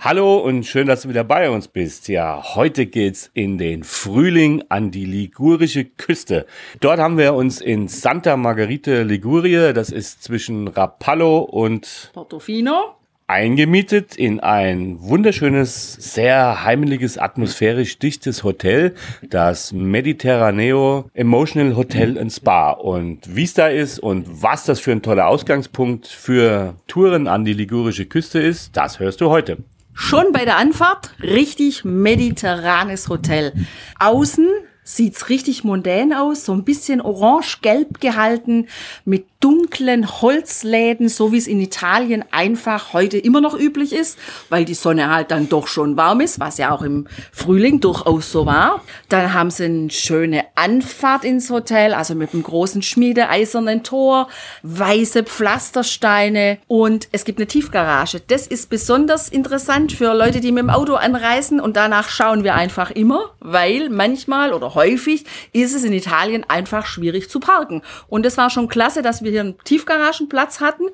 Hallo 0.00 0.38
und 0.38 0.64
schön, 0.64 0.86
dass 0.86 1.02
du 1.02 1.08
wieder 1.08 1.24
bei 1.24 1.50
uns 1.50 1.66
bist. 1.66 2.06
Ja, 2.06 2.54
heute 2.54 2.86
geht's 2.86 3.32
in 3.34 3.58
den 3.58 3.82
Frühling 3.82 4.62
an 4.68 4.92
die 4.92 5.04
ligurische 5.04 5.84
Küste. 5.84 6.46
Dort 6.78 7.00
haben 7.00 7.18
wir 7.18 7.34
uns 7.34 7.60
in 7.60 7.88
Santa 7.88 8.36
Margherita 8.36 9.02
Ligurie, 9.02 9.72
das 9.72 9.90
ist 9.90 10.22
zwischen 10.22 10.68
Rapallo 10.68 11.40
und 11.40 12.10
Portofino 12.14 12.94
eingemietet 13.26 14.16
in 14.16 14.40
ein 14.40 15.00
wunderschönes, 15.00 15.94
sehr 15.94 16.64
heimeliges, 16.64 17.18
atmosphärisch 17.18 17.98
dichtes 17.98 18.42
Hotel, 18.42 18.94
das 19.28 19.72
Mediterraneo 19.72 21.10
Emotional 21.12 21.76
Hotel 21.76 22.18
and 22.18 22.32
Spa. 22.32 22.70
Und 22.70 23.36
wie 23.36 23.42
es 23.42 23.52
da 23.52 23.66
ist 23.66 23.98
und 23.98 24.42
was 24.42 24.64
das 24.64 24.80
für 24.80 24.92
ein 24.92 25.02
toller 25.02 25.26
Ausgangspunkt 25.26 26.06
für 26.06 26.76
Touren 26.86 27.26
an 27.28 27.44
die 27.44 27.52
ligurische 27.52 28.06
Küste 28.06 28.38
ist, 28.38 28.76
das 28.76 28.98
hörst 28.98 29.20
du 29.20 29.28
heute. 29.28 29.58
Schon 30.00 30.30
bei 30.32 30.44
der 30.44 30.56
Anfahrt 30.56 31.10
richtig 31.20 31.84
mediterranes 31.84 33.08
Hotel. 33.08 33.52
Außen 33.98 34.46
sieht's 34.84 35.28
richtig 35.28 35.64
mondän 35.64 36.14
aus, 36.14 36.44
so 36.44 36.52
ein 36.52 36.64
bisschen 36.64 37.00
orange-gelb 37.00 38.00
gehalten, 38.00 38.68
mit 39.04 39.26
dunklen 39.40 40.20
Holzläden, 40.20 41.08
so 41.08 41.30
wie 41.30 41.38
es 41.38 41.46
in 41.46 41.60
Italien 41.60 42.24
einfach 42.32 42.92
heute 42.92 43.18
immer 43.18 43.40
noch 43.40 43.56
üblich 43.56 43.92
ist, 43.92 44.18
weil 44.48 44.64
die 44.64 44.74
Sonne 44.74 45.14
halt 45.14 45.30
dann 45.30 45.48
doch 45.48 45.68
schon 45.68 45.96
warm 45.96 46.20
ist, 46.20 46.40
was 46.40 46.58
ja 46.58 46.72
auch 46.72 46.82
im 46.82 47.06
Frühling 47.32 47.80
durchaus 47.80 48.32
so 48.32 48.46
war. 48.46 48.82
Dann 49.08 49.32
haben 49.32 49.50
sie 49.50 49.66
eine 49.66 49.90
schöne 49.90 50.44
Anfahrt 50.56 51.24
ins 51.24 51.50
Hotel, 51.50 51.94
also 51.94 52.16
mit 52.16 52.34
einem 52.34 52.42
großen 52.42 52.82
schmiedeeisernen 52.82 53.84
Tor, 53.84 54.28
weiße 54.62 55.22
Pflastersteine 55.22 56.58
und 56.66 57.08
es 57.12 57.24
gibt 57.24 57.38
eine 57.38 57.46
Tiefgarage. 57.46 58.20
Das 58.26 58.46
ist 58.46 58.70
besonders 58.70 59.28
interessant 59.28 59.92
für 59.92 60.14
Leute, 60.14 60.40
die 60.40 60.50
mit 60.50 60.62
dem 60.62 60.70
Auto 60.70 60.94
anreisen 60.94 61.60
und 61.60 61.76
danach 61.76 62.08
schauen 62.08 62.42
wir 62.42 62.56
einfach 62.56 62.90
immer, 62.90 63.30
weil 63.38 63.88
manchmal 63.88 64.52
oder 64.52 64.74
häufig 64.74 65.24
ist 65.52 65.74
es 65.74 65.84
in 65.84 65.92
Italien 65.92 66.44
einfach 66.48 66.86
schwierig 66.86 67.30
zu 67.30 67.38
parken. 67.38 67.82
Und 68.08 68.26
es 68.26 68.36
war 68.36 68.50
schon 68.50 68.66
klasse, 68.68 69.02
dass 69.02 69.22
wir 69.22 69.27
hier 69.30 69.40
einen 69.40 69.58
Tiefgaragenplatz 69.64 70.60
hatten. 70.60 70.84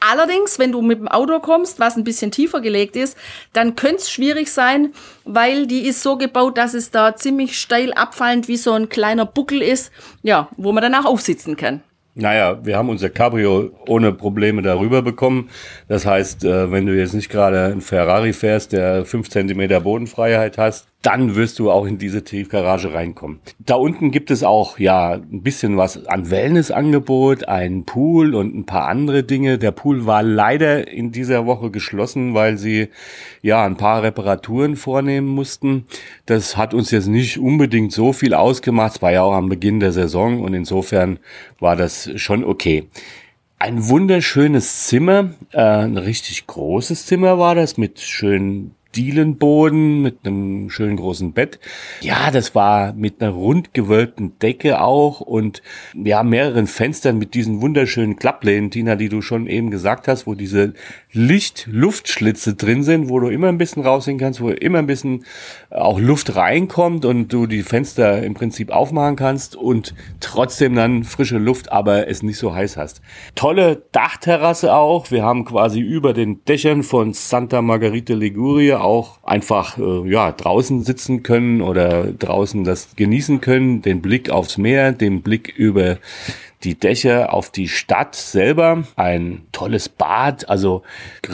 Allerdings, 0.00 0.58
wenn 0.58 0.72
du 0.72 0.82
mit 0.82 0.98
dem 0.98 1.06
Auto 1.06 1.38
kommst, 1.38 1.78
was 1.78 1.96
ein 1.96 2.02
bisschen 2.02 2.32
tiefer 2.32 2.60
gelegt 2.60 2.96
ist, 2.96 3.16
dann 3.52 3.76
könnte 3.76 3.98
es 3.98 4.10
schwierig 4.10 4.50
sein, 4.50 4.92
weil 5.24 5.68
die 5.68 5.86
ist 5.86 6.02
so 6.02 6.16
gebaut, 6.16 6.58
dass 6.58 6.74
es 6.74 6.90
da 6.90 7.14
ziemlich 7.14 7.56
steil 7.58 7.92
abfallend 7.92 8.48
wie 8.48 8.56
so 8.56 8.72
ein 8.72 8.88
kleiner 8.88 9.26
Buckel 9.26 9.62
ist, 9.62 9.92
ja, 10.22 10.48
wo 10.56 10.72
man 10.72 10.82
danach 10.82 11.04
aufsitzen 11.04 11.56
kann. 11.56 11.82
Naja, 12.14 12.62
wir 12.64 12.76
haben 12.76 12.90
unser 12.90 13.08
Cabrio 13.08 13.70
ohne 13.86 14.12
Probleme 14.12 14.60
darüber 14.60 15.02
bekommen. 15.02 15.48
Das 15.88 16.04
heißt, 16.04 16.44
äh, 16.44 16.70
wenn 16.70 16.84
du 16.84 16.94
jetzt 16.94 17.14
nicht 17.14 17.30
gerade 17.30 17.66
ein 17.66 17.80
Ferrari 17.80 18.34
fährst, 18.34 18.72
der 18.72 19.06
fünf 19.06 19.30
Zentimeter 19.30 19.80
Bodenfreiheit 19.80 20.58
hast, 20.58 20.88
dann 21.02 21.34
wirst 21.34 21.58
du 21.58 21.70
auch 21.70 21.84
in 21.84 21.98
diese 21.98 22.22
Tiefgarage 22.22 22.94
reinkommen. 22.94 23.40
Da 23.58 23.74
unten 23.74 24.12
gibt 24.12 24.30
es 24.30 24.44
auch 24.44 24.78
ja 24.78 25.14
ein 25.14 25.42
bisschen 25.42 25.76
was 25.76 26.06
an 26.06 26.30
Wellnessangebot, 26.30 27.48
einen 27.48 27.84
Pool 27.84 28.36
und 28.36 28.54
ein 28.54 28.66
paar 28.66 28.86
andere 28.86 29.24
Dinge. 29.24 29.58
Der 29.58 29.72
Pool 29.72 30.06
war 30.06 30.22
leider 30.22 30.86
in 30.86 31.10
dieser 31.10 31.44
Woche 31.44 31.72
geschlossen, 31.72 32.34
weil 32.34 32.56
sie 32.56 32.88
ja 33.42 33.66
ein 33.66 33.76
paar 33.76 34.04
Reparaturen 34.04 34.76
vornehmen 34.76 35.26
mussten. 35.26 35.86
Das 36.26 36.56
hat 36.56 36.72
uns 36.72 36.92
jetzt 36.92 37.08
nicht 37.08 37.36
unbedingt 37.38 37.92
so 37.92 38.12
viel 38.12 38.32
ausgemacht. 38.32 38.96
Es 38.96 39.02
war 39.02 39.10
ja 39.10 39.22
auch 39.22 39.34
am 39.34 39.48
Beginn 39.48 39.80
der 39.80 39.92
Saison 39.92 40.40
und 40.40 40.54
insofern 40.54 41.18
war 41.58 41.74
das 41.74 42.10
schon 42.14 42.44
okay. 42.44 42.88
Ein 43.58 43.88
wunderschönes 43.88 44.86
Zimmer, 44.86 45.30
äh, 45.50 45.60
ein 45.60 45.96
richtig 45.96 46.46
großes 46.46 47.06
Zimmer 47.06 47.38
war 47.38 47.54
das 47.56 47.76
mit 47.76 48.00
schönen 48.00 48.74
Dielenboden 48.94 50.02
mit 50.02 50.26
einem 50.26 50.70
schönen 50.70 50.96
großen 50.96 51.32
Bett. 51.32 51.58
Ja, 52.00 52.30
das 52.30 52.54
war 52.54 52.92
mit 52.92 53.20
einer 53.20 53.32
rund 53.32 53.74
gewölbten 53.74 54.38
Decke 54.38 54.80
auch 54.80 55.20
und 55.20 55.62
ja, 55.94 56.22
mehreren 56.22 56.66
Fenstern 56.66 57.18
mit 57.18 57.34
diesen 57.34 57.60
wunderschönen 57.60 58.16
Klapplehnen, 58.16 58.70
Tina, 58.70 58.96
die 58.96 59.08
du 59.08 59.22
schon 59.22 59.46
eben 59.46 59.70
gesagt 59.70 60.08
hast, 60.08 60.26
wo 60.26 60.34
diese 60.34 60.74
Licht-Luftschlitze 61.12 62.54
drin 62.54 62.82
sind, 62.82 63.08
wo 63.08 63.20
du 63.20 63.28
immer 63.28 63.48
ein 63.48 63.58
bisschen 63.58 63.82
raussehen 63.82 64.18
kannst, 64.18 64.40
wo 64.40 64.50
immer 64.50 64.78
ein 64.78 64.86
bisschen 64.86 65.24
auch 65.70 65.98
Luft 65.98 66.36
reinkommt 66.36 67.04
und 67.04 67.32
du 67.32 67.46
die 67.46 67.62
Fenster 67.62 68.22
im 68.22 68.34
Prinzip 68.34 68.70
aufmachen 68.70 69.16
kannst 69.16 69.56
und 69.56 69.94
trotzdem 70.20 70.74
dann 70.74 71.04
frische 71.04 71.38
Luft, 71.38 71.72
aber 71.72 72.08
es 72.08 72.22
nicht 72.22 72.38
so 72.38 72.54
heiß 72.54 72.76
hast. 72.76 73.00
Tolle 73.34 73.82
Dachterrasse 73.92 74.74
auch. 74.74 75.10
Wir 75.10 75.22
haben 75.22 75.44
quasi 75.44 75.80
über 75.80 76.12
den 76.12 76.44
Dächern 76.44 76.82
von 76.82 77.12
Santa 77.12 77.62
Margherita 77.62 78.14
Liguria 78.14 78.81
auch 78.82 79.18
einfach 79.22 79.78
äh, 79.78 80.10
ja 80.10 80.32
draußen 80.32 80.82
sitzen 80.84 81.22
können 81.22 81.62
oder 81.62 82.12
draußen 82.12 82.64
das 82.64 82.96
genießen 82.96 83.40
können, 83.40 83.82
den 83.82 84.02
Blick 84.02 84.30
aufs 84.30 84.58
Meer, 84.58 84.92
den 84.92 85.22
Blick 85.22 85.48
über 85.56 85.98
die 86.64 86.74
Dächer 86.74 87.32
auf 87.32 87.50
die 87.50 87.68
Stadt 87.68 88.14
selber. 88.14 88.84
Ein 88.96 89.42
tolles 89.52 89.88
Bad, 89.88 90.48
also 90.48 90.82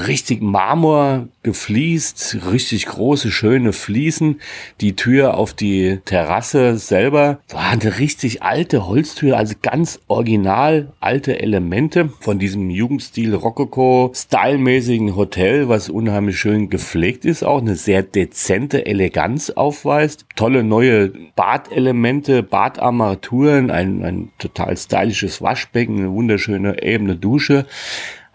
richtig 0.06 0.40
Marmor 0.40 1.28
gefliest, 1.48 2.36
richtig 2.50 2.84
große, 2.84 3.30
schöne 3.30 3.72
Fliesen. 3.72 4.42
Die 4.82 4.96
Tür 4.96 5.38
auf 5.38 5.54
die 5.54 5.98
Terrasse 6.04 6.76
selber 6.76 7.40
war 7.48 7.70
eine 7.70 7.98
richtig 7.98 8.42
alte 8.42 8.86
Holztür, 8.86 9.38
also 9.38 9.54
ganz 9.62 9.98
original 10.08 10.92
alte 11.00 11.40
Elemente 11.40 12.10
von 12.20 12.38
diesem 12.38 12.68
Jugendstil 12.68 13.34
Rokoko, 13.34 14.12
stylmäßigen 14.14 15.16
Hotel, 15.16 15.70
was 15.70 15.88
unheimlich 15.88 16.38
schön 16.38 16.68
gepflegt 16.68 17.24
ist, 17.24 17.42
auch 17.42 17.62
eine 17.62 17.76
sehr 17.76 18.02
dezente 18.02 18.84
Eleganz 18.84 19.48
aufweist. 19.48 20.26
Tolle 20.36 20.62
neue 20.62 21.08
Badelemente, 21.34 22.42
Badarmaturen, 22.42 23.70
ein, 23.70 24.04
ein 24.04 24.32
total 24.38 24.76
stylisches 24.76 25.40
Waschbecken, 25.40 25.96
eine 25.96 26.12
wunderschöne 26.12 26.82
ebene 26.82 27.16
Dusche. 27.16 27.64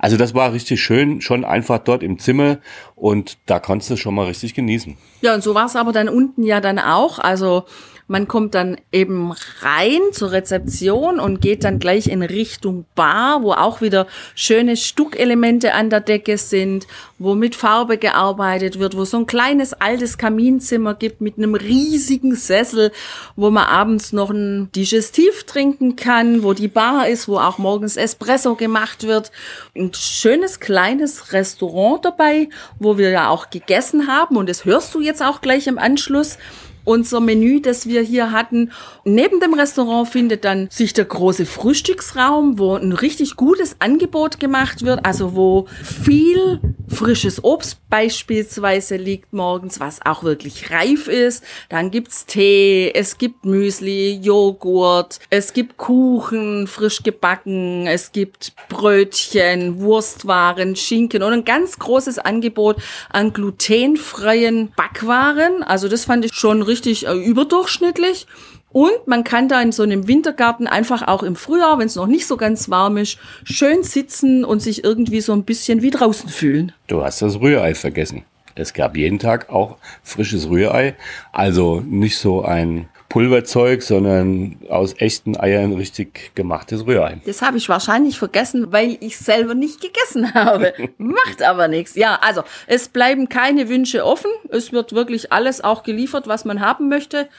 Also 0.03 0.17
das 0.17 0.33
war 0.33 0.51
richtig 0.51 0.83
schön, 0.83 1.21
schon 1.21 1.45
einfach 1.45 1.79
dort 1.79 2.03
im 2.03 2.19
Zimmer 2.19 2.57
und 2.93 3.37
da 3.45 3.61
konntest 3.61 3.89
du 3.89 3.95
schon 3.95 4.13
mal 4.13 4.25
richtig 4.25 4.53
genießen. 4.53 4.97
Ja, 5.21 5.33
und 5.33 5.41
so 5.41 5.55
war 5.55 5.67
es 5.67 5.77
aber 5.77 5.93
dann 5.93 6.09
unten 6.09 6.43
ja 6.43 6.59
dann 6.59 6.77
auch. 6.77 7.19
Also 7.19 7.63
man 8.07 8.27
kommt 8.27 8.53
dann 8.53 8.77
eben 8.91 9.33
rein 9.61 10.01
zur 10.11 10.31
Rezeption 10.31 11.19
und 11.19 11.41
geht 11.41 11.63
dann 11.63 11.79
gleich 11.79 12.07
in 12.07 12.21
Richtung 12.21 12.85
Bar, 12.95 13.43
wo 13.43 13.53
auch 13.53 13.81
wieder 13.81 14.07
schöne 14.35 14.75
Stuckelemente 14.75 15.73
an 15.73 15.89
der 15.89 16.01
Decke 16.01 16.37
sind, 16.37 16.85
wo 17.17 17.35
mit 17.35 17.55
Farbe 17.55 17.97
gearbeitet 17.97 18.79
wird, 18.79 18.97
wo 18.97 19.05
so 19.05 19.17
ein 19.17 19.25
kleines 19.25 19.73
altes 19.73 20.17
Kaminzimmer 20.17 20.93
gibt 20.93 21.21
mit 21.21 21.37
einem 21.37 21.55
riesigen 21.55 22.35
Sessel, 22.35 22.91
wo 23.35 23.49
man 23.49 23.65
abends 23.65 24.11
noch 24.11 24.29
ein 24.29 24.69
Digestiv 24.73 25.45
trinken 25.45 25.95
kann, 25.95 26.43
wo 26.43 26.53
die 26.53 26.67
Bar 26.67 27.07
ist, 27.07 27.27
wo 27.27 27.37
auch 27.37 27.57
morgens 27.57 27.95
Espresso 27.95 28.55
gemacht 28.55 29.07
wird. 29.07 29.31
Ein 29.75 29.91
schönes 29.93 30.59
kleines 30.59 31.31
Restaurant 31.31 32.03
dabei, 32.03 32.49
wo 32.79 32.97
wir 32.97 33.09
ja 33.09 33.29
auch 33.29 33.49
gegessen 33.49 34.07
haben 34.07 34.35
und 34.35 34.49
das 34.49 34.65
hörst 34.65 34.93
du 34.93 35.01
jetzt 35.01 35.23
auch 35.23 35.41
gleich 35.41 35.67
im 35.67 35.77
Anschluss 35.77 36.37
unser 36.85 37.19
Menü, 37.19 37.61
das 37.61 37.87
wir 37.87 38.01
hier 38.01 38.31
hatten. 38.31 38.71
Neben 39.05 39.39
dem 39.39 39.53
Restaurant 39.53 40.09
findet 40.09 40.45
dann 40.45 40.67
sich 40.69 40.93
der 40.93 41.05
große 41.05 41.45
Frühstücksraum, 41.45 42.59
wo 42.59 42.75
ein 42.75 42.91
richtig 42.91 43.35
gutes 43.35 43.77
Angebot 43.79 44.39
gemacht 44.39 44.83
wird, 44.83 45.05
also 45.05 45.35
wo 45.35 45.67
viel 45.83 46.59
frisches 46.89 47.43
Obst 47.43 47.79
beispielsweise 47.89 48.97
liegt 48.97 49.33
morgens, 49.33 49.79
was 49.79 50.05
auch 50.05 50.23
wirklich 50.23 50.71
reif 50.71 51.07
ist. 51.07 51.43
Dann 51.69 51.91
gibt's 51.91 52.25
Tee, 52.25 52.91
es 52.93 53.17
gibt 53.17 53.45
Müsli, 53.45 54.19
Joghurt, 54.21 55.19
es 55.29 55.53
gibt 55.53 55.77
Kuchen, 55.77 56.67
frisch 56.67 57.03
gebacken, 57.03 57.87
es 57.87 58.11
gibt 58.11 58.53
Brötchen, 58.69 59.79
Wurstwaren, 59.79 60.75
Schinken 60.75 61.23
und 61.23 61.33
ein 61.33 61.45
ganz 61.45 61.79
großes 61.79 62.19
Angebot 62.19 62.77
an 63.09 63.33
glutenfreien 63.33 64.71
Backwaren. 64.75 65.63
Also 65.63 65.87
das 65.87 66.05
fand 66.05 66.25
ich 66.25 66.33
schon 66.33 66.61
richtig 66.61 66.72
äh, 66.81 67.13
überdurchschnittlich. 67.13 68.27
Und 68.71 69.05
man 69.07 69.23
kann 69.23 69.47
da 69.47 69.61
in 69.61 69.71
so 69.71 69.83
einem 69.83 70.07
Wintergarten 70.07 70.65
einfach 70.65 71.07
auch 71.07 71.21
im 71.21 71.35
Frühjahr, 71.35 71.77
wenn 71.77 71.85
es 71.85 71.95
noch 71.95 72.07
nicht 72.07 72.25
so 72.25 72.37
ganz 72.37 72.69
warm 72.69 72.97
ist, 72.97 73.19
schön 73.43 73.83
sitzen 73.83 74.43
und 74.43 74.61
sich 74.61 74.83
irgendwie 74.83 75.21
so 75.21 75.31
ein 75.33 75.43
bisschen 75.43 75.83
wie 75.83 75.91
draußen 75.91 76.27
fühlen. 76.27 76.71
Du 76.87 77.03
hast 77.03 77.21
das 77.21 77.39
Rührei 77.39 77.75
vergessen. 77.75 78.23
Es 78.55 78.73
gab 78.73 78.97
jeden 78.97 79.19
Tag 79.19 79.49
auch 79.49 79.77
frisches 80.03 80.49
Rührei. 80.49 80.95
Also 81.31 81.81
nicht 81.81 82.17
so 82.17 82.43
ein 82.43 82.89
Pulverzeug, 83.13 83.83
sondern 83.83 84.57
aus 84.69 84.95
echten 84.97 85.39
Eiern 85.39 85.73
richtig 85.73 86.31
gemachtes 86.33 86.87
Rührei. 86.87 87.21
Das 87.27 87.43
habe 87.43 87.57
ich 87.57 87.69
wahrscheinlich 87.69 88.17
vergessen, 88.17 88.71
weil 88.71 88.97
ich 89.01 89.19
selber 89.19 89.53
nicht 89.53 89.81
gegessen 89.81 90.33
habe. 90.33 90.73
Macht 90.97 91.43
aber 91.43 91.67
nichts. 91.67 91.93
Ja, 91.93 92.17
also 92.23 92.41
es 92.65 92.87
bleiben 92.87 93.29
keine 93.29 93.69
Wünsche 93.69 94.03
offen. 94.03 94.31
Es 94.49 94.71
wird 94.71 94.93
wirklich 94.93 95.31
alles 95.31 95.63
auch 95.63 95.83
geliefert, 95.83 96.27
was 96.27 96.43
man 96.43 96.59
haben 96.59 96.89
möchte 96.89 97.29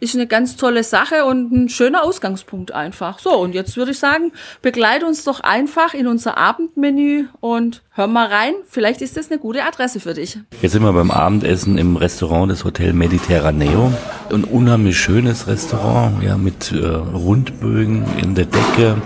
ist 0.00 0.14
eine 0.14 0.26
ganz 0.26 0.56
tolle 0.56 0.84
Sache 0.84 1.24
und 1.24 1.52
ein 1.52 1.68
schöner 1.68 2.04
Ausgangspunkt 2.04 2.72
einfach. 2.72 3.18
So, 3.18 3.36
und 3.36 3.54
jetzt 3.54 3.76
würde 3.76 3.90
ich 3.90 3.98
sagen, 3.98 4.32
begleite 4.62 5.06
uns 5.06 5.24
doch 5.24 5.40
einfach 5.40 5.92
in 5.94 6.06
unser 6.06 6.38
Abendmenü 6.38 7.26
und 7.40 7.82
hör 7.90 8.06
mal 8.06 8.26
rein. 8.26 8.54
Vielleicht 8.68 9.02
ist 9.02 9.16
das 9.16 9.30
eine 9.30 9.40
gute 9.40 9.64
Adresse 9.64 9.98
für 9.98 10.14
dich. 10.14 10.38
Jetzt 10.62 10.72
sind 10.72 10.82
wir 10.82 10.92
beim 10.92 11.10
Abendessen 11.10 11.78
im 11.78 11.96
Restaurant 11.96 12.50
des 12.50 12.64
Hotel 12.64 12.92
Mediterraneo. 12.92 13.92
Ein 14.32 14.44
unheimlich 14.44 14.98
schönes 14.98 15.48
Restaurant, 15.48 16.22
ja, 16.22 16.36
mit 16.36 16.70
äh, 16.70 16.86
Rundbögen 16.86 18.04
in 18.22 18.34
der 18.36 18.46
Decke. 18.46 19.02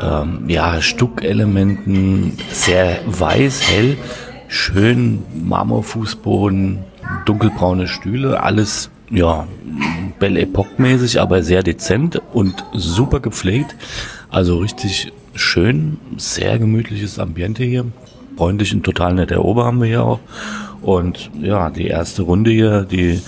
Ähm, 0.00 0.44
ja, 0.48 0.80
Stuckelementen, 0.80 2.36
sehr 2.50 3.00
weiß, 3.06 3.62
hell, 3.68 3.96
schön 4.48 5.22
Marmorfußboden, 5.34 6.84
dunkelbraune 7.26 7.86
Stühle, 7.86 8.42
alles 8.42 8.90
ja, 9.10 9.46
Belle 10.18 10.40
Epoque-mäßig, 10.40 11.20
aber 11.20 11.42
sehr 11.42 11.62
dezent 11.62 12.20
und 12.32 12.64
super 12.72 13.20
gepflegt. 13.20 13.76
Also 14.30 14.58
richtig 14.58 15.12
schön, 15.34 15.98
sehr 16.16 16.58
gemütliches 16.58 17.18
Ambiente 17.18 17.64
hier. 17.64 17.86
Freundlich 18.36 18.72
und 18.74 18.84
total 18.84 19.14
netter 19.14 19.44
Ober 19.44 19.64
haben 19.64 19.80
wir 19.80 19.88
hier 19.88 20.04
auch. 20.04 20.20
Und 20.82 21.30
ja, 21.40 21.70
die 21.70 21.88
erste 21.88 22.22
Runde 22.22 22.50
hier, 22.50 22.82
die, 22.82 23.20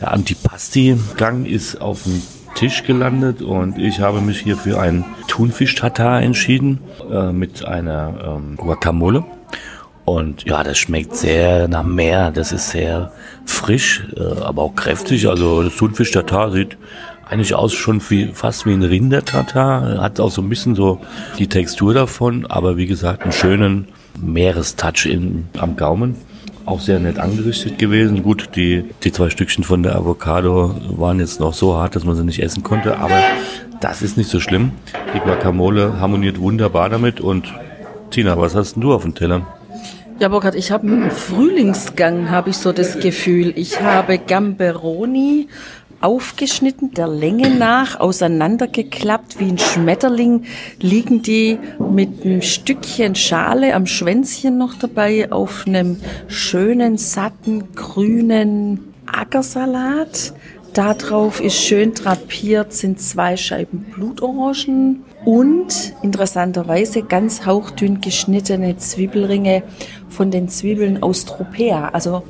der 0.00 0.12
Antipasti-Gang 0.12 1.46
ist 1.46 1.80
auf 1.80 2.04
dem 2.04 2.22
Tisch 2.54 2.84
gelandet 2.84 3.40
und 3.40 3.78
ich 3.78 4.00
habe 4.00 4.20
mich 4.20 4.40
hier 4.40 4.56
für 4.56 4.78
ein 4.78 5.04
Thunfisch-Tatar 5.26 6.22
entschieden 6.22 6.80
äh, 7.10 7.32
mit 7.32 7.64
einer 7.64 8.36
ähm, 8.36 8.56
Guacamole. 8.56 9.24
Und 10.04 10.44
ja, 10.44 10.62
das 10.62 10.78
schmeckt 10.78 11.16
sehr 11.16 11.68
nach 11.68 11.84
Meer. 11.84 12.30
Das 12.30 12.52
ist 12.52 12.70
sehr 12.70 13.12
frisch, 13.46 14.04
äh, 14.16 14.40
aber 14.40 14.62
auch 14.62 14.74
kräftig. 14.74 15.28
Also 15.28 15.62
das 15.62 15.76
Thunfisch-Tatar 15.76 16.52
sieht 16.52 16.76
eigentlich 17.28 17.54
aus 17.54 17.72
schon 17.72 18.02
wie, 18.10 18.30
fast 18.32 18.66
wie 18.66 18.72
ein 18.72 18.82
Rinder-Tatar. 18.82 20.02
Hat 20.02 20.20
auch 20.20 20.30
so 20.30 20.42
ein 20.42 20.48
bisschen 20.48 20.74
so 20.74 21.00
die 21.38 21.46
Textur 21.46 21.94
davon, 21.94 22.46
aber 22.46 22.76
wie 22.76 22.86
gesagt, 22.86 23.22
einen 23.22 23.32
schönen 23.32 23.88
Meerestouch 24.20 25.06
in, 25.06 25.46
am 25.58 25.76
Gaumen. 25.76 26.16
Auch 26.64 26.80
sehr 26.80 27.00
nett 27.00 27.18
angerichtet 27.18 27.78
gewesen. 27.78 28.22
Gut, 28.22 28.50
die, 28.54 28.84
die 29.02 29.12
zwei 29.12 29.30
Stückchen 29.30 29.64
von 29.64 29.82
der 29.82 29.96
Avocado 29.96 30.76
waren 30.90 31.18
jetzt 31.18 31.40
noch 31.40 31.54
so 31.54 31.76
hart, 31.76 31.96
dass 31.96 32.04
man 32.04 32.14
sie 32.14 32.24
nicht 32.24 32.40
essen 32.40 32.62
konnte, 32.62 32.98
aber 32.98 33.20
das 33.80 34.02
ist 34.02 34.16
nicht 34.16 34.30
so 34.30 34.38
schlimm. 34.38 34.70
Die 35.14 35.18
Guacamole 35.18 35.98
harmoniert 35.98 36.38
wunderbar 36.38 36.88
damit 36.88 37.20
und 37.20 37.52
Tina, 38.10 38.38
was 38.38 38.54
hast 38.54 38.74
denn 38.74 38.82
du 38.82 38.92
auf 38.92 39.02
dem 39.02 39.14
Teller? 39.14 39.46
Ja, 40.22 40.28
Burkhard, 40.28 40.54
ich 40.54 40.70
habe 40.70 40.86
einen 40.86 41.10
Frühlingsgang, 41.10 42.30
habe 42.30 42.50
ich 42.50 42.56
so 42.56 42.70
das 42.70 43.00
Gefühl. 43.00 43.52
Ich 43.56 43.80
habe 43.80 44.18
Gamberoni 44.18 45.48
aufgeschnitten, 46.00 46.92
der 46.92 47.08
Länge 47.08 47.50
nach, 47.50 47.98
auseinandergeklappt 47.98 49.40
wie 49.40 49.48
ein 49.48 49.58
Schmetterling, 49.58 50.44
liegen 50.78 51.22
die 51.22 51.58
mit 51.80 52.24
einem 52.24 52.40
Stückchen 52.40 53.16
Schale 53.16 53.74
am 53.74 53.86
Schwänzchen 53.86 54.58
noch 54.58 54.74
dabei 54.74 55.32
auf 55.32 55.64
einem 55.66 55.98
schönen, 56.28 56.98
satten, 56.98 57.74
grünen 57.74 58.94
Ackersalat. 59.06 60.34
Da 60.72 60.94
drauf 60.94 61.40
ist 61.40 61.56
schön 61.56 61.94
drapiert, 61.94 62.72
sind 62.72 63.00
zwei 63.00 63.36
Scheiben 63.36 63.86
Blutorangen 63.92 65.02
und 65.24 65.94
interessanterweise 66.02 67.02
ganz 67.02 67.44
hauchdünn 67.46 68.00
geschnittene 68.00 68.76
Zwiebelringe 68.76 69.62
von 70.12 70.30
den 70.30 70.48
Zwiebeln 70.48 71.02
aus 71.02 71.24
Tropea. 71.24 71.88
Also 71.88 72.22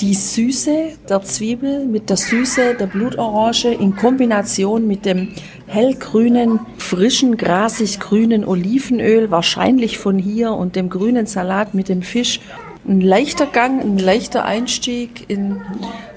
die 0.00 0.14
Süße 0.14 0.90
der 1.08 1.22
Zwiebel 1.22 1.86
mit 1.86 2.10
der 2.10 2.16
Süße 2.16 2.74
der 2.74 2.86
Blutorange 2.86 3.72
in 3.72 3.96
Kombination 3.96 4.86
mit 4.86 5.06
dem 5.06 5.28
hellgrünen, 5.66 6.60
frischen, 6.76 7.36
grasig 7.36 8.00
grünen 8.00 8.44
Olivenöl, 8.44 9.30
wahrscheinlich 9.30 9.98
von 9.98 10.18
hier, 10.18 10.52
und 10.52 10.76
dem 10.76 10.90
grünen 10.90 11.26
Salat 11.26 11.72
mit 11.74 11.88
dem 11.88 12.02
Fisch. 12.02 12.40
Ein 12.86 13.00
leichter 13.00 13.46
Gang, 13.46 13.80
ein 13.80 13.96
leichter 13.96 14.44
Einstieg 14.44 15.24
in 15.28 15.60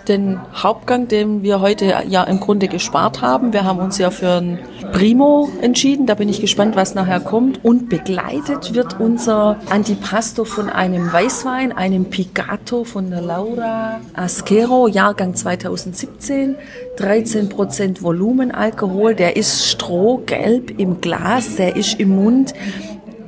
den 0.08 0.40
Hauptgang, 0.54 1.08
den 1.08 1.44
wir 1.44 1.60
heute 1.62 1.94
ja 2.08 2.24
im 2.24 2.40
Grunde 2.40 2.68
gespart 2.68 3.22
haben. 3.22 3.54
Wir 3.54 3.64
haben 3.64 3.80
uns 3.80 3.98
ja 3.98 4.12
für 4.12 4.42
ein 4.42 4.60
Primo 4.92 5.50
entschieden. 5.62 6.06
Da 6.06 6.16
bin 6.16 6.30
ich 6.30 6.42
gespannt, 6.42 6.76
was 6.76 6.96
nachher 6.96 7.20
kommt. 7.20 7.64
Und 7.64 7.90
begleitet 7.90 8.74
wird 8.74 9.00
unser 9.00 9.58
Antipasto 9.70 10.46
von 10.46 10.70
einem 10.70 11.12
Weißwein, 11.12 11.72
einem 11.72 12.06
Pigato 12.06 12.84
von 12.84 13.10
der 13.10 13.22
Laura 13.22 14.00
Asquero, 14.14 14.88
Jahrgang 14.88 15.36
2017. 15.36 16.56
13 16.98 17.50
Prozent 17.50 18.02
Volumenalkohol. 18.02 19.16
Der 19.16 19.36
ist 19.36 19.68
strohgelb 19.68 20.80
im 20.80 21.02
Glas, 21.02 21.56
der 21.58 21.76
ist 21.76 22.00
im 22.00 22.16
Mund 22.16 22.54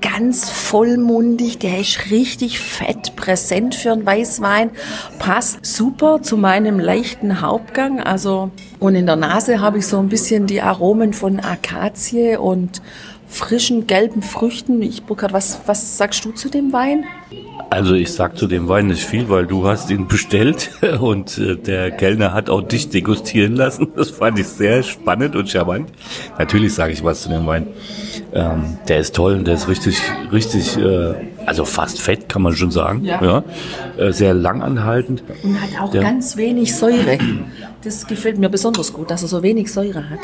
ganz 0.02 0.50
vollmundig, 0.50 1.60
der 1.60 1.80
ist 1.80 2.12
richtig 2.12 2.60
fett, 2.60 3.16
präsent 3.16 3.76
für 3.76 3.92
einen 3.92 4.06
Weißwein, 4.06 4.72
passt 5.20 5.66
super 5.66 6.22
zu 6.22 6.38
meinem 6.38 6.80
leichten 6.80 7.42
Hauptgang. 7.42 8.00
Also 8.00 8.52
und 8.80 8.96
in 8.96 9.06
der 9.06 9.16
Nase 9.16 9.60
habe 9.60 9.80
ich 9.80 9.88
so 9.88 10.00
ein 10.00 10.10
bisschen 10.10 10.48
die 10.48 10.62
Aromen 10.62 11.14
von 11.14 11.40
Akazie 11.40 12.38
und 12.38 12.82
frischen 13.28 13.88
gelben 13.88 14.22
Früchten. 14.22 14.82
Ich 14.82 15.04
Burkhard, 15.04 15.34
was 15.34 15.62
was 15.66 15.98
sagst 15.98 16.24
du 16.26 16.32
zu 16.32 16.50
dem 16.50 16.74
Wein? 16.74 17.06
Also 17.70 17.96
ich 17.96 18.14
sag 18.14 18.38
zu 18.38 18.48
dem 18.48 18.70
Wein 18.70 18.88
nicht 18.88 19.04
viel, 19.04 19.28
weil 19.30 19.46
du 19.46 19.68
hast 19.68 19.90
ihn 19.90 20.08
bestellt 20.08 20.72
und 21.02 21.38
äh, 21.38 21.58
der 21.58 21.92
Kellner 21.92 22.34
hat 22.34 22.50
auch 22.50 22.62
dich 22.62 22.90
degustieren 22.90 23.56
lassen. 23.56 23.88
Das 23.98 24.12
fand 24.12 24.38
ich 24.38 24.48
sehr 24.48 24.84
spannend 24.84 25.36
und 25.36 25.50
charmant. 25.50 25.90
Natürlich 26.38 26.74
sage 26.74 26.94
ich 26.94 27.04
was 27.04 27.24
zu 27.24 27.30
dem 27.30 27.48
Wein. 27.48 27.68
Ähm, 28.32 28.78
der 28.88 29.00
ist 29.00 29.16
toll, 29.16 29.44
der 29.44 29.56
ist 29.56 29.68
richtig, 29.68 30.00
richtig, 30.32 30.78
äh, 30.78 31.16
also 31.46 31.66
fast 31.66 32.00
fett, 32.00 32.30
kann 32.30 32.44
man 32.44 32.56
schon 32.56 32.70
sagen. 32.70 33.04
Ja. 33.04 33.24
ja. 33.24 33.44
Äh, 33.98 34.14
sehr 34.14 34.34
langanhaltend. 34.34 35.24
Und 35.44 35.60
hat 35.60 35.82
auch 35.82 35.92
der, 35.92 36.04
ganz 36.04 36.38
wenig 36.38 36.76
Säure. 36.76 37.18
Das 37.84 38.06
gefällt 38.06 38.38
mir 38.38 38.50
besonders 38.50 38.94
gut, 38.94 39.10
dass 39.10 39.24
er 39.24 39.30
so 39.30 39.42
wenig 39.42 39.72
Säure 39.74 40.10
hat. 40.10 40.20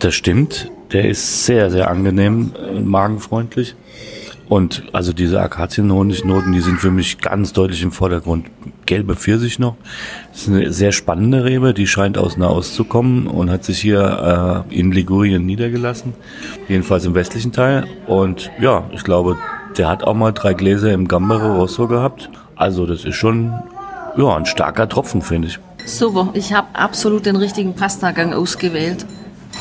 Das 0.00 0.14
stimmt. 0.14 0.70
Der 0.92 1.08
ist 1.08 1.46
sehr, 1.46 1.70
sehr 1.70 1.88
angenehm, 1.90 2.52
äh, 2.58 2.80
magenfreundlich. 2.80 3.76
Und 4.48 4.82
also 4.92 5.12
diese 5.12 5.40
Akazienhonignoten, 5.40 6.52
die 6.52 6.60
sind 6.60 6.78
für 6.78 6.90
mich 6.90 7.18
ganz 7.18 7.52
deutlich 7.52 7.82
im 7.82 7.92
Vordergrund. 7.92 8.46
Gelbe 8.84 9.16
Pfirsich 9.16 9.58
noch. 9.58 9.76
Das 10.30 10.42
ist 10.42 10.48
eine 10.48 10.72
sehr 10.72 10.92
spannende 10.92 11.44
Rebe, 11.44 11.72
die 11.72 11.86
scheint 11.86 12.18
aus 12.18 12.36
Nahost 12.36 12.74
zu 12.74 12.84
kommen 12.84 13.26
und 13.26 13.50
hat 13.50 13.64
sich 13.64 13.80
hier 13.80 14.64
äh, 14.70 14.78
in 14.78 14.92
Ligurien 14.92 15.46
niedergelassen. 15.46 16.14
Jedenfalls 16.68 17.04
im 17.04 17.14
westlichen 17.14 17.52
Teil. 17.52 17.86
Und 18.06 18.50
ja, 18.60 18.84
ich 18.92 19.04
glaube, 19.04 19.38
der 19.78 19.88
hat 19.88 20.04
auch 20.04 20.14
mal 20.14 20.32
drei 20.32 20.52
Gläser 20.54 20.92
im 20.92 21.08
Gambero 21.08 21.56
Rosso 21.56 21.88
gehabt. 21.88 22.28
Also 22.56 22.84
das 22.86 23.04
ist 23.04 23.14
schon 23.14 23.54
ja, 24.16 24.36
ein 24.36 24.46
starker 24.46 24.88
Tropfen, 24.88 25.22
finde 25.22 25.48
ich. 25.48 25.58
Super, 25.84 26.28
ich 26.34 26.52
habe 26.52 26.68
absolut 26.74 27.26
den 27.26 27.36
richtigen 27.36 27.74
Pastagang 27.74 28.34
ausgewählt. 28.34 29.06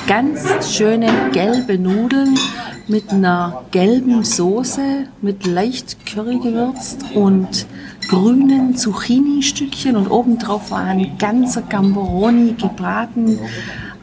Ganz 0.07 0.75
schöne 0.75 1.07
gelbe 1.31 1.77
Nudeln 1.77 2.37
mit 2.87 3.11
einer 3.11 3.63
gelben 3.71 4.23
Soße 4.23 5.07
mit 5.21 5.45
leicht 5.45 6.05
Curry 6.05 6.39
gewürzt 6.39 7.05
und 7.13 7.65
grünen 8.09 8.75
Zucchini-Stückchen 8.75 9.95
und 9.95 10.09
obendrauf 10.09 10.71
war 10.71 10.81
ein 10.81 11.17
ganzer 11.17 11.61
Gamboroni 11.61 12.53
gebraten. 12.53 13.39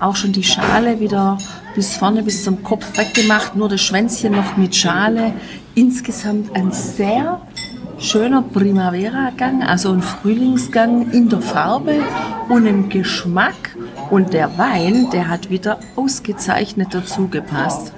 Auch 0.01 0.17
schon 0.17 0.33
die 0.33 0.45
Schale 0.45 1.01
wieder 1.01 1.39
bis 1.75 1.97
vorne 1.97 2.23
bis 2.23 2.45
zum 2.45 2.63
Kopf 2.63 2.97
weggemacht, 2.97 3.57
nur 3.57 3.69
das 3.69 3.83
Schwänzchen 3.83 4.33
noch 4.33 4.57
mit 4.57 4.75
Schale. 4.75 5.35
Insgesamt 5.75 6.55
ein 6.57 6.73
sehr 6.73 7.43
schöner 7.99 8.43
Primavera-Gang, 8.43 9.63
also 9.63 9.93
ein 9.93 10.03
Frühlingsgang 10.03 11.11
in 11.11 11.29
der 11.29 11.41
Farbe 11.41 12.01
und 12.49 12.67
im 12.67 12.89
Geschmack. 12.89 13.68
Und 14.11 14.33
der 14.33 14.57
Wein, 14.57 15.09
der 15.13 15.29
hat 15.29 15.51
wieder 15.51 15.79
ausgezeichnet 15.97 16.89
dazu 16.93 17.29
gepasst. 17.29 17.93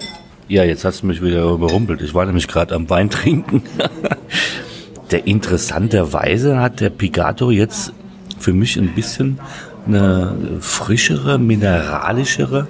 Ja, 0.48 0.64
jetzt 0.64 0.84
hast 0.84 1.02
du 1.02 1.06
mich 1.06 1.22
wieder 1.22 1.44
überrumpelt. 1.44 2.02
Ich 2.02 2.14
war 2.14 2.26
nämlich 2.26 2.48
gerade 2.48 2.74
am 2.74 2.90
Wein 2.90 3.10
trinken. 3.10 3.62
der 5.12 5.26
interessanterweise 5.26 6.60
hat 6.60 6.80
der 6.80 6.90
Pigato 6.90 7.50
jetzt 7.50 7.92
für 8.38 8.52
mich 8.52 8.76
ein 8.76 8.94
bisschen 8.94 9.38
eine 9.86 10.34
frischere, 10.60 11.38
mineralischere 11.38 12.66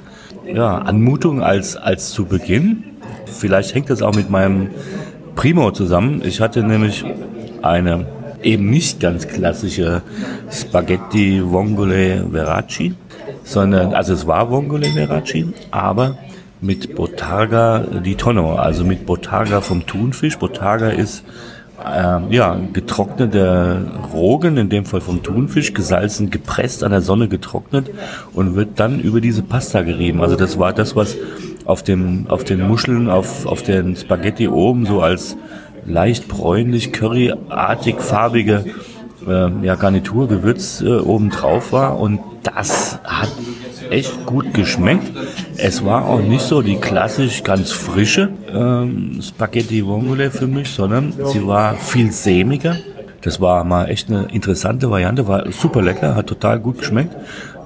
ja, 0.46 0.78
Anmutung 0.78 1.42
als, 1.42 1.76
als 1.76 2.10
zu 2.10 2.26
Beginn. 2.26 2.84
Vielleicht 3.26 3.74
hängt 3.74 3.88
das 3.88 4.02
auch 4.02 4.14
mit 4.14 4.28
meinem 4.28 4.70
Primo 5.34 5.70
zusammen. 5.70 6.20
Ich 6.24 6.40
hatte 6.40 6.62
nämlich 6.62 7.04
eine 7.62 8.06
eben 8.42 8.70
nicht 8.70 9.00
ganz 9.00 9.28
klassische 9.28 10.02
Spaghetti 10.50 11.42
Vongole 11.44 12.26
Veraci, 12.30 12.94
sondern, 13.44 13.94
also 13.94 14.12
es 14.12 14.26
war 14.26 14.50
Vongole 14.50 14.88
Veraci, 14.88 15.52
aber 15.70 16.18
mit 16.60 16.94
Botarga 16.94 17.78
di 18.04 18.14
Tonno, 18.14 18.56
also 18.56 18.84
mit 18.84 19.06
Botarga 19.06 19.60
vom 19.60 19.86
Thunfisch. 19.86 20.38
Botarga 20.38 20.90
ist 20.90 21.24
ähm, 21.84 22.24
ja, 22.30 22.58
getrockneter 22.72 23.80
Rogen, 24.12 24.56
in 24.58 24.68
dem 24.68 24.84
Fall 24.84 25.00
vom 25.00 25.22
Thunfisch, 25.22 25.72
gesalzen, 25.72 26.30
gepresst, 26.30 26.84
an 26.84 26.90
der 26.90 27.00
Sonne 27.00 27.28
getrocknet 27.28 27.90
und 28.34 28.54
wird 28.54 28.78
dann 28.78 29.00
über 29.00 29.20
diese 29.20 29.42
Pasta 29.42 29.82
gerieben. 29.82 30.20
Also 30.20 30.36
das 30.36 30.58
war 30.58 30.72
das, 30.72 30.94
was 30.94 31.16
auf, 31.64 31.82
dem, 31.82 32.26
auf 32.28 32.44
den 32.44 32.66
Muscheln, 32.66 33.08
auf, 33.08 33.46
auf 33.46 33.62
den 33.62 33.96
Spaghetti 33.96 34.48
oben 34.48 34.84
so 34.84 35.00
als 35.00 35.36
leicht 35.86 36.28
bräunlich, 36.28 36.92
curryartig 36.92 37.96
farbige 38.00 38.64
äh, 39.26 39.48
ja, 39.62 39.74
Garnitur, 39.76 40.28
Gewürz 40.28 40.82
äh, 40.82 40.98
oben 40.98 41.30
drauf 41.30 41.72
war 41.72 41.98
und 41.98 42.20
das 42.42 42.98
hat 43.04 43.30
echt 43.90 44.26
gut 44.26 44.54
geschmeckt. 44.54 45.10
Es 45.56 45.84
war 45.84 46.06
auch 46.06 46.20
nicht 46.20 46.42
so 46.42 46.62
die 46.62 46.76
klassisch 46.76 47.42
ganz 47.42 47.70
frische 47.70 48.30
ähm, 48.52 49.20
Spaghetti 49.22 49.86
Vongole 49.86 50.30
für 50.30 50.46
mich, 50.46 50.70
sondern 50.70 51.12
sie 51.26 51.46
war 51.46 51.74
viel 51.74 52.12
sämiger. 52.12 52.76
Das 53.22 53.40
war 53.40 53.64
mal 53.64 53.86
echt 53.86 54.08
eine 54.08 54.28
interessante 54.32 54.90
Variante, 54.90 55.28
war 55.28 55.50
super 55.52 55.82
lecker, 55.82 56.14
hat 56.14 56.26
total 56.26 56.58
gut 56.58 56.78
geschmeckt. 56.78 57.14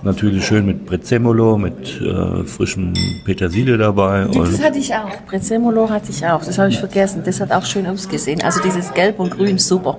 Natürlich 0.03 0.45
schön 0.45 0.67
mit 0.67 0.85
Prezzemolo, 0.85 1.57
mit 1.57 2.01
äh, 2.01 2.45
frischem 2.45 2.93
Petersilie 3.25 3.79
dabei. 3.79 4.27
Das 4.35 4.63
hatte 4.63 4.79
ich 4.79 4.93
auch. 4.93 5.11
Prezzemolo 5.27 5.89
hatte 5.89 6.11
ich 6.11 6.27
auch. 6.27 6.45
Das 6.45 6.59
habe 6.59 6.69
ich 6.69 6.79
vergessen. 6.79 7.23
Das 7.25 7.41
hat 7.41 7.53
auch 7.53 7.65
schön 7.65 7.87
ausgesehen. 7.87 8.43
Also 8.43 8.61
dieses 8.61 8.93
Gelb 8.93 9.19
und 9.19 9.31
Grün, 9.31 9.59
super. 9.59 9.97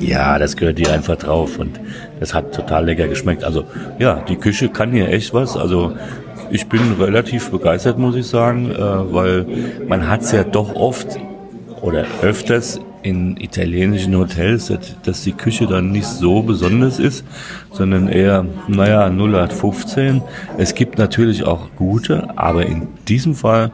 Ja, 0.00 0.38
das 0.38 0.56
gehört 0.56 0.78
hier 0.78 0.92
einfach 0.92 1.16
drauf 1.16 1.58
und 1.58 1.78
das 2.20 2.34
hat 2.34 2.54
total 2.54 2.86
lecker 2.86 3.08
geschmeckt. 3.08 3.44
Also 3.44 3.64
ja, 3.98 4.22
die 4.28 4.36
Küche 4.36 4.68
kann 4.68 4.92
hier 4.92 5.08
echt 5.08 5.34
was. 5.34 5.56
Also 5.56 5.96
ich 6.50 6.66
bin 6.68 6.80
relativ 6.98 7.50
begeistert, 7.50 7.98
muss 7.98 8.16
ich 8.16 8.26
sagen, 8.26 8.70
äh, 8.70 8.78
weil 8.78 9.46
man 9.86 10.08
hat 10.08 10.22
es 10.22 10.32
ja 10.32 10.44
doch 10.44 10.74
oft 10.74 11.18
oder 11.82 12.04
öfters 12.22 12.80
in 13.02 13.36
italienischen 13.36 14.16
Hotels, 14.16 14.72
dass 15.04 15.22
die 15.22 15.32
Küche 15.32 15.66
dann 15.66 15.92
nicht 15.92 16.06
so 16.06 16.42
besonders 16.42 16.98
ist, 16.98 17.24
sondern 17.70 18.08
eher, 18.08 18.44
naja, 18.66 19.08
0815. 19.08 20.22
Es 20.58 20.74
gibt 20.74 20.98
natürlich 20.98 21.44
auch 21.44 21.68
gute, 21.76 22.28
aber 22.36 22.66
in 22.66 22.88
diesem 23.06 23.34
Fall 23.34 23.70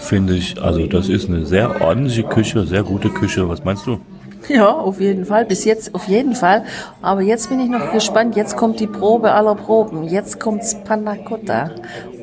finde 0.00 0.34
ich, 0.34 0.60
also 0.60 0.86
das 0.86 1.08
ist 1.08 1.28
eine 1.28 1.46
sehr 1.46 1.80
ordentliche 1.80 2.24
Küche, 2.24 2.66
sehr 2.66 2.82
gute 2.82 3.10
Küche. 3.10 3.48
Was 3.48 3.64
meinst 3.64 3.86
du? 3.86 4.00
Ja, 4.48 4.68
auf 4.70 5.00
jeden 5.00 5.24
Fall. 5.26 5.44
Bis 5.44 5.64
jetzt 5.64 5.94
auf 5.94 6.08
jeden 6.08 6.34
Fall. 6.34 6.64
Aber 7.02 7.20
jetzt 7.20 7.48
bin 7.50 7.60
ich 7.60 7.68
noch 7.68 7.92
gespannt. 7.92 8.36
Jetzt 8.36 8.56
kommt 8.56 8.80
die 8.80 8.86
Probe 8.86 9.32
aller 9.32 9.54
Proben. 9.54 10.04
Jetzt 10.04 10.40
kommt's 10.40 10.76
Panna 10.84 11.16
Cotta. 11.16 11.70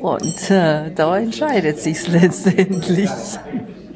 Und 0.00 0.50
äh, 0.50 0.90
da 0.94 1.18
entscheidet 1.18 1.78
sich's 1.78 2.08
letztendlich. 2.08 3.10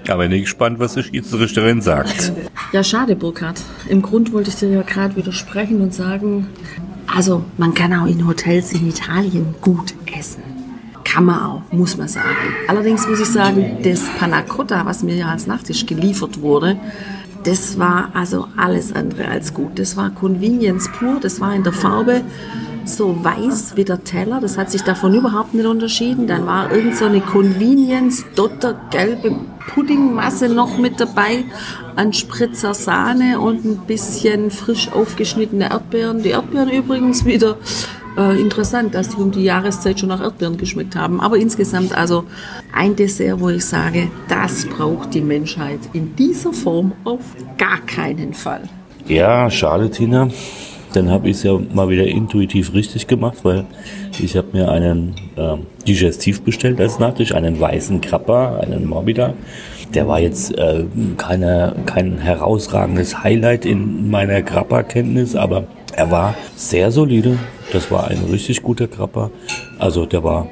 Aber 0.09 0.29
nicht 0.29 0.43
gespannt, 0.43 0.79
was 0.79 0.95
die 0.95 1.03
Schiedsrichterin 1.03 1.83
sagt. 1.83 2.33
Ja, 2.73 2.83
schade, 2.83 3.17
Burkhard. 3.17 3.61
Im 3.89 4.03
Grund 4.03 4.33
wollte 4.33 4.51
ich 4.51 4.57
dir 4.57 4.69
ja 4.69 4.83
gerade 4.83 5.15
widersprechen 5.17 5.81
und 5.81 5.93
sagen, 5.95 6.49
also 7.15 7.45
man 7.59 7.75
kann 7.75 7.93
auch 7.93 8.07
in 8.07 8.27
Hotels 8.27 8.73
in 8.73 8.89
Italien 8.89 9.55
gut 9.61 9.95
essen. 10.19 10.43
Kann 11.05 11.25
man 11.25 11.41
auch, 11.41 11.63
muss 11.73 11.97
man 11.97 12.09
sagen. 12.09 12.29
Allerdings 12.69 13.07
muss 13.09 13.21
ich 13.21 13.27
sagen, 13.27 13.79
das 13.83 14.05
Panna 14.19 14.43
Cotta, 14.43 14.87
was 14.87 15.03
mir 15.03 15.17
ja 15.17 15.27
als 15.27 15.47
Nachtisch 15.47 15.85
geliefert 15.85 16.41
wurde, 16.41 16.77
das 17.45 17.79
war 17.79 18.11
also 18.15 18.47
alles 18.57 18.93
andere 18.95 19.29
als 19.29 19.55
gut. 19.55 19.79
Das 19.79 19.97
war 19.97 20.11
Convenience 20.11 20.91
pur, 20.93 21.19
das 21.21 21.41
war 21.41 21.55
in 21.55 21.65
der 21.65 21.73
Farbe 21.73 22.23
so 22.85 23.23
weiß 23.23 23.77
wie 23.77 23.85
der 23.85 24.03
Teller, 24.05 24.41
das 24.41 24.59
hat 24.59 24.71
sich 24.71 24.83
davon 24.83 25.15
überhaupt 25.15 25.55
nicht 25.55 25.67
unterschieden. 25.67 26.27
Dann 26.27 26.47
war 26.47 26.73
irgend 26.73 26.97
so 26.97 27.05
eine 27.05 27.21
Convenience, 27.21 28.25
dottergelbe 28.35 29.37
Puddingmasse 29.69 30.49
noch 30.49 30.79
mit 30.79 31.01
dabei, 31.01 31.45
ein 31.97 32.13
Spritzer 32.13 32.75
Sahne 32.75 33.41
und 33.41 33.65
ein 33.65 33.79
bisschen 33.87 34.51
frisch 34.51 34.91
aufgeschnittene 34.93 35.71
Erdbeeren. 35.71 36.23
Die 36.23 36.31
Erdbeeren 36.31 36.71
übrigens 36.71 37.25
wieder 37.25 37.57
äh, 38.17 38.41
interessant, 38.41 38.95
dass 38.95 39.11
die 39.11 39.17
um 39.17 39.31
die 39.31 39.45
Jahreszeit 39.45 40.01
schon 40.01 40.09
nach 40.09 40.21
Erdbeeren 40.21 40.57
geschmeckt 40.57 40.97
haben. 40.97 41.21
Aber 41.21 41.37
insgesamt 41.37 41.97
also 41.97 42.25
ein 42.73 42.97
Dessert, 42.97 43.41
wo 43.41 43.49
ich 43.49 43.65
sage, 43.65 44.09
das 44.29 44.67
braucht 44.67 45.15
die 45.15 45.21
Menschheit 45.21 45.81
in 45.93 46.15
dieser 46.17 46.53
Form 46.53 46.93
auf 47.05 47.21
gar 47.59 47.81
keinen 47.81 48.35
Fall. 48.35 48.63
Ja, 49.07 49.51
schade, 49.51 49.91
Tina. 49.91 50.29
Dann 50.93 51.09
habe 51.09 51.29
ich 51.29 51.37
es 51.37 51.43
ja 51.45 51.57
mal 51.73 51.89
wieder 51.89 52.05
intuitiv 52.05 52.75
richtig 52.75 53.07
gemacht, 53.07 53.39
weil 53.45 53.65
ich 54.19 54.37
habe 54.37 54.49
mir 54.53 54.71
einen 54.71 55.15
äh, 55.37 55.57
Digestiv 55.87 56.43
bestellt 56.43 56.81
als 56.81 56.99
Nachtisch, 56.99 57.33
einen 57.33 57.61
weißen 57.61 58.01
Krapper, 58.01 58.61
einen 58.61 58.87
Morbida. 58.87 59.35
Der 59.95 60.09
war 60.09 60.19
jetzt 60.19 60.57
äh, 60.59 60.85
keine, 61.17 61.77
kein 61.87 62.19
herausragendes 62.19 63.23
Highlight 63.23 63.67
in 63.67 64.11
meiner 64.11 64.43
Krapper-Kenntnis, 64.43 65.37
aber 65.37 65.65
er 65.95 66.11
war 66.11 66.35
sehr 66.57 66.91
solide, 66.91 67.39
das 67.73 67.91
war 67.91 68.09
ein 68.09 68.19
richtig 68.31 68.63
guter 68.63 68.87
Krapper. 68.87 69.31
Also 69.79 70.07
der 70.07 70.23
war 70.25 70.49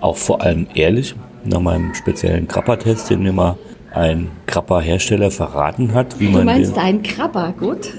auch 0.00 0.16
vor 0.16 0.42
allem 0.42 0.66
ehrlich. 0.74 1.14
Nach 1.44 1.60
meinem 1.60 1.94
speziellen 1.94 2.48
Krapper-Test, 2.48 3.10
den 3.10 3.22
mir 3.22 3.32
mal 3.32 3.56
ein 3.94 4.28
Krapper-Hersteller 4.46 5.30
verraten 5.30 5.94
hat, 5.94 6.18
wie 6.18 6.26
du 6.26 6.32
man. 6.32 6.44
Meinst 6.44 6.76
einen 6.76 7.02
Krapper, 7.02 7.54
gut? 7.58 7.92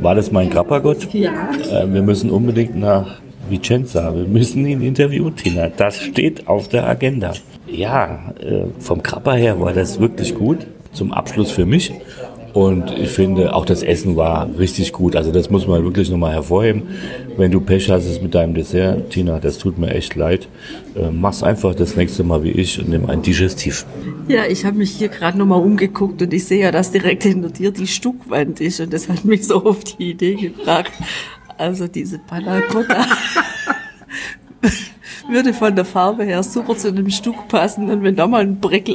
War 0.00 0.14
das 0.14 0.30
mein 0.30 0.48
Krappergott? 0.48 1.12
Ja. 1.12 1.50
Äh, 1.70 1.92
wir 1.92 2.02
müssen 2.02 2.30
unbedingt 2.30 2.76
nach 2.76 3.20
Vicenza. 3.48 4.14
Wir 4.14 4.24
müssen 4.24 4.66
ihn 4.66 4.80
interviewen, 4.80 5.34
Tina. 5.36 5.68
Das 5.68 6.00
steht 6.00 6.48
auf 6.48 6.68
der 6.68 6.86
Agenda. 6.86 7.32
Ja, 7.66 8.32
äh, 8.40 8.64
vom 8.78 9.02
Krapper 9.02 9.34
her 9.34 9.60
war 9.60 9.72
das 9.72 10.00
wirklich 10.00 10.34
gut. 10.34 10.66
Zum 10.92 11.12
Abschluss 11.12 11.50
für 11.50 11.66
mich. 11.66 11.92
Und 12.54 12.90
ich 12.98 13.10
finde, 13.10 13.54
auch 13.54 13.64
das 13.64 13.82
Essen 13.82 14.16
war 14.16 14.48
richtig 14.58 14.92
gut. 14.92 15.16
Also 15.16 15.30
das 15.30 15.50
muss 15.50 15.66
man 15.66 15.84
wirklich 15.84 16.10
nochmal 16.10 16.32
hervorheben. 16.32 16.82
Wenn 17.36 17.50
du 17.50 17.60
Pech 17.60 17.90
hast 17.90 18.06
es 18.06 18.20
mit 18.20 18.34
deinem 18.34 18.54
Dessert, 18.54 19.10
Tina, 19.10 19.38
das 19.38 19.58
tut 19.58 19.78
mir 19.78 19.94
echt 19.94 20.16
leid. 20.16 20.48
Äh, 20.96 21.10
mach's 21.10 21.42
einfach 21.42 21.74
das 21.74 21.96
nächste 21.96 22.24
Mal 22.24 22.42
wie 22.42 22.50
ich 22.50 22.78
und 22.78 22.88
nimm 22.88 23.08
ein 23.08 23.22
Digestiv. 23.22 23.86
Ja, 24.28 24.46
ich 24.46 24.64
habe 24.64 24.78
mich 24.78 24.90
hier 24.90 25.08
gerade 25.08 25.38
nochmal 25.38 25.60
umgeguckt 25.60 26.20
und 26.22 26.32
ich 26.32 26.46
sehe 26.46 26.62
ja, 26.62 26.72
dass 26.72 26.90
direkt 26.90 27.22
hinter 27.22 27.50
dir 27.50 27.70
die 27.70 27.86
Stuckwand 27.86 28.60
ist. 28.60 28.80
Und 28.80 28.92
das 28.92 29.08
hat 29.08 29.24
mich 29.24 29.46
so 29.46 29.64
auf 29.64 29.84
die 29.84 30.10
Idee 30.10 30.34
gebracht. 30.34 30.92
Also 31.58 31.86
diese 31.86 32.18
Panna 32.18 32.60
Cotta 32.62 33.02
würde 35.28 35.52
von 35.52 35.76
der 35.76 35.84
Farbe 35.84 36.24
her 36.24 36.42
super 36.42 36.76
zu 36.76 36.88
einem 36.88 37.10
Stuck 37.10 37.48
passen. 37.48 37.90
Und 37.90 38.02
wenn 38.02 38.16
da 38.16 38.26
mal 38.26 38.42
ein 38.42 38.58
Breckel 38.58 38.94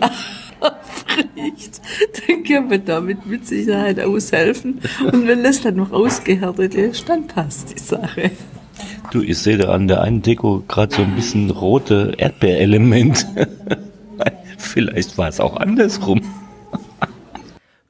riecht, 1.36 1.82
dann 2.28 2.44
können 2.44 2.70
wir 2.70 2.80
damit 2.80 3.26
mit 3.26 3.48
Sicherheit 3.48 4.00
aushelfen. 4.00 4.82
Und 5.12 5.28
wenn 5.28 5.44
das 5.44 5.62
dann 5.62 5.76
noch 5.76 5.92
ausgehärtet 5.92 6.76
ist, 6.76 7.08
dann 7.08 7.28
passt 7.28 7.74
die 7.74 7.80
Sache. 7.80 8.32
Du, 9.12 9.22
ich 9.22 9.38
sehe 9.38 9.58
da 9.58 9.70
an 9.70 9.88
der 9.88 10.02
einen 10.02 10.22
Deko 10.22 10.64
gerade 10.68 10.96
so 10.96 11.02
ein 11.02 11.16
bisschen 11.16 11.50
rote 11.50 12.14
Erdbeerelement. 12.18 13.28
Vielleicht 14.58 15.18
war 15.18 15.28
es 15.28 15.40
auch 15.40 15.58
andersrum. 15.58 16.22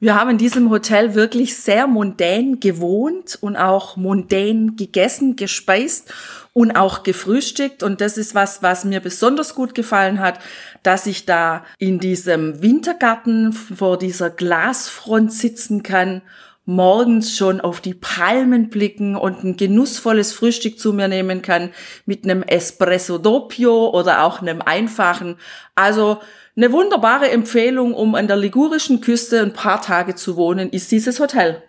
Wir 0.00 0.16
haben 0.16 0.30
in 0.30 0.38
diesem 0.38 0.68
Hotel 0.68 1.14
wirklich 1.14 1.56
sehr 1.56 1.86
mondän 1.86 2.60
gewohnt 2.60 3.38
und 3.40 3.56
auch 3.56 3.96
mondän 3.96 4.76
gegessen, 4.76 5.34
gespeist 5.34 6.12
und 6.52 6.76
auch 6.76 7.04
gefrühstückt. 7.04 7.82
Und 7.82 8.02
das 8.02 8.18
ist 8.18 8.34
was, 8.34 8.62
was 8.62 8.84
mir 8.84 9.00
besonders 9.00 9.54
gut 9.54 9.74
gefallen 9.74 10.20
hat, 10.20 10.40
dass 10.84 11.06
ich 11.06 11.26
da 11.26 11.64
in 11.78 11.98
diesem 11.98 12.62
Wintergarten 12.62 13.52
vor 13.52 13.98
dieser 13.98 14.30
Glasfront 14.30 15.32
sitzen 15.32 15.82
kann, 15.82 16.22
morgens 16.66 17.36
schon 17.36 17.60
auf 17.60 17.80
die 17.80 17.94
Palmen 17.94 18.70
blicken 18.70 19.16
und 19.16 19.44
ein 19.44 19.56
genussvolles 19.56 20.32
Frühstück 20.32 20.78
zu 20.78 20.92
mir 20.92 21.08
nehmen 21.08 21.42
kann 21.42 21.70
mit 22.06 22.24
einem 22.24 22.42
Espresso 22.42 23.18
doppio 23.18 23.90
oder 23.90 24.24
auch 24.24 24.40
einem 24.40 24.62
einfachen. 24.62 25.36
Also 25.74 26.20
eine 26.56 26.70
wunderbare 26.72 27.30
Empfehlung, 27.30 27.94
um 27.94 28.14
an 28.14 28.28
der 28.28 28.36
ligurischen 28.36 29.00
Küste 29.00 29.40
ein 29.40 29.52
paar 29.52 29.82
Tage 29.82 30.14
zu 30.14 30.36
wohnen, 30.36 30.70
ist 30.70 30.92
dieses 30.92 31.18
Hotel. 31.18 31.62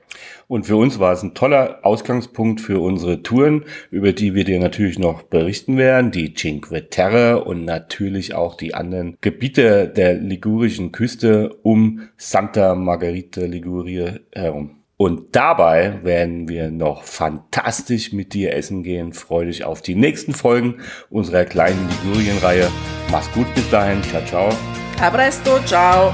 Und 0.48 0.66
für 0.66 0.76
uns 0.76 1.00
war 1.00 1.14
es 1.14 1.24
ein 1.24 1.34
toller 1.34 1.80
Ausgangspunkt 1.84 2.62
für 2.62 2.80
unsere 2.80 3.24
Touren, 3.24 3.66
über 3.92 4.14
die 4.14 4.36
wir 4.36 4.44
dir 4.44 4.60
natürlich 4.60 5.00
noch 5.00 5.24
berichten 5.24 5.78
werden, 5.78 6.12
die 6.12 6.34
Cinque 6.34 6.90
Terre 6.90 7.44
und 7.44 7.66
natürlich 7.66 8.36
auch 8.36 8.56
die 8.56 8.74
anderen 8.74 9.18
Gebiete 9.22 9.88
der 9.88 10.16
ligurischen 10.16 10.92
Küste 10.92 11.56
um 11.64 12.02
Santa 12.18 12.76
Margherita 12.76 13.42
Ligurie 13.42 14.20
herum. 14.32 14.82
Und 14.98 15.36
dabei 15.36 16.00
werden 16.04 16.48
wir 16.48 16.72
noch 16.72 17.04
fantastisch 17.04 18.14
mit 18.14 18.34
dir 18.34 18.54
essen 18.54 18.82
gehen. 18.82 19.12
Freu 19.12 19.46
dich 19.46 19.66
auf 19.66 19.82
die 19.82 19.96
nächsten 19.96 20.34
Folgen 20.34 20.76
unserer 21.10 21.44
kleinen 21.44 21.90
Ligurien-Reihe. 21.90 22.70
Mach's 23.12 23.30
gut 23.34 23.54
bis 23.56 23.70
dahin. 23.70 24.02
Ciao, 24.04 24.24
ciao. 24.26 24.50
A 25.02 25.10
presto, 25.10 25.60
ciao. 25.66 26.14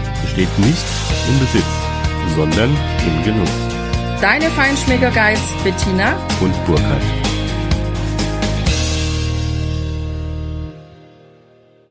besteht 0.21 0.59
nicht 0.59 0.85
im 1.27 1.39
Besitz, 1.39 1.63
sondern 2.35 2.69
im 3.05 3.23
Genuss. 3.23 3.49
deine 4.21 4.49
Feinschmecker-Guides 4.51 5.41
Bettina 5.63 6.15
Und 6.39 6.53
Burkhard. 6.65 7.01